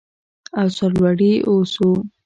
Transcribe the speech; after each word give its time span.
او 0.59 0.67
سرلوړي 0.77 1.33
اوسو. 1.47 1.89